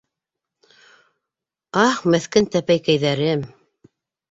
[1.83, 3.47] Аһ, меҫкен тәпәйкәйҙәрем!